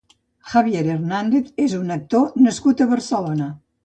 Javier 0.51 0.85
Hernández 0.93 1.51
és 1.65 1.75
un 1.79 1.95
actor 1.97 2.33
nascut 2.47 2.81
a 2.81 2.89
Barcelona. 2.95 3.51